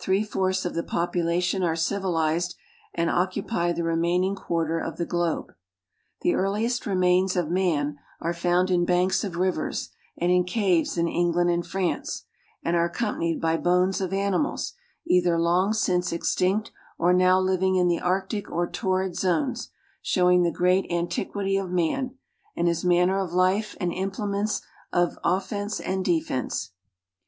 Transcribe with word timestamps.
Three 0.00 0.24
fourths 0.24 0.64
of 0.64 0.74
the 0.74 0.82
population 0.82 1.62
are 1.62 1.76
civilized 1.76 2.56
and 2.94 3.08
occupy 3.08 3.70
the 3.70 3.84
remaining 3.84 4.34
quarter 4.34 4.80
of 4.80 4.96
the 4.96 5.06
globe. 5.06 5.52
The 6.22 6.34
earliest 6.34 6.84
remains 6.84 7.36
of 7.36 7.48
man 7.48 7.96
are 8.20 8.34
found 8.34 8.72
in 8.72 8.84
banks 8.84 9.22
of 9.22 9.36
rivers 9.36 9.90
and 10.16 10.32
in 10.32 10.42
caves 10.42 10.98
in 10.98 11.06
England 11.06 11.50
and 11.50 11.64
France, 11.64 12.24
and 12.64 12.74
are 12.74 12.86
accompanied 12.86 13.40
by 13.40 13.56
bones 13.56 14.00
of 14.00 14.12
animals, 14.12 14.72
either 15.06 15.38
long 15.38 15.72
since 15.72 16.10
extinct 16.10 16.72
or 16.98 17.12
now 17.12 17.38
living 17.38 17.76
in 17.76 17.86
the 17.86 18.00
arctic 18.00 18.50
or 18.50 18.68
torrid 18.68 19.14
zones, 19.14 19.70
showing 20.02 20.42
the 20.42 20.50
great 20.50 20.90
antiquity 20.90 21.56
of 21.56 21.70
man, 21.70 22.16
and 22.56 22.66
his 22.66 22.84
manner 22.84 23.20
of 23.20 23.32
life 23.32 23.76
and 23.80 23.92
implements 23.92 24.60
of 24.92 25.18
offense 25.22 25.78
and 25.78 26.04
defense. 26.04 26.72